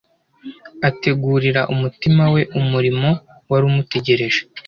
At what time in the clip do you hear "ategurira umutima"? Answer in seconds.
0.89-2.23